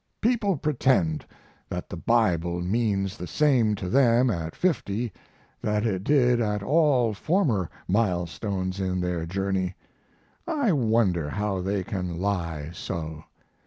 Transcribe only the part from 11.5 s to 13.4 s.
they can lie so.